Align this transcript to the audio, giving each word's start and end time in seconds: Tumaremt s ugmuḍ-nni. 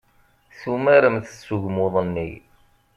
Tumaremt 0.59 1.29
s 1.39 1.47
ugmuḍ-nni. 1.55 2.29